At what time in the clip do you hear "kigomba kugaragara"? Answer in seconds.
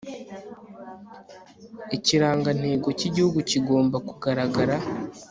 3.49-4.75